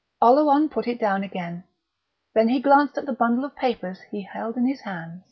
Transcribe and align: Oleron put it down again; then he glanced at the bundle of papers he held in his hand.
Oleron 0.19 0.67
put 0.67 0.87
it 0.87 0.99
down 0.99 1.21
again; 1.21 1.63
then 2.33 2.49
he 2.49 2.59
glanced 2.59 2.97
at 2.97 3.05
the 3.05 3.13
bundle 3.13 3.45
of 3.45 3.55
papers 3.55 4.01
he 4.09 4.23
held 4.23 4.57
in 4.57 4.65
his 4.65 4.81
hand. 4.81 5.19